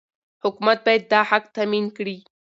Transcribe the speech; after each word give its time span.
حکومت 0.43 0.77
باید 0.85 1.03
دا 1.11 1.21
حق 1.29 1.43
تامین 1.55 1.85
کړي. 1.97 2.17